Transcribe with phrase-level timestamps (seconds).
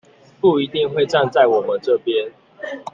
[0.39, 2.31] 不一定會站在我們這邊